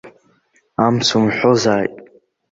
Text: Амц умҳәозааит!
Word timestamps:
Амц 0.85 1.07
умҳәозааит! 1.17 1.93